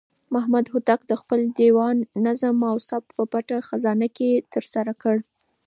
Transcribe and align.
محمد 0.33 0.65
هوتک 0.73 0.99
د 1.07 1.11
خپل 1.21 1.39
دېوان 1.59 1.97
نظم 2.25 2.57
او 2.71 2.75
ثبت 2.89 3.09
په 3.17 3.23
پټه 3.31 3.57
خزانه 3.67 4.07
کې 4.17 4.29
ترسره 4.53 4.93
کړ. 5.01 5.15